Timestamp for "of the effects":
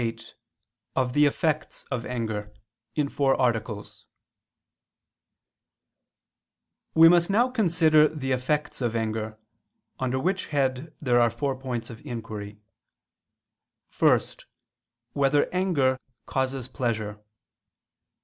1.05-1.83